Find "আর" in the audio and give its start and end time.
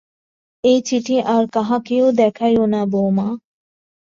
1.35-1.43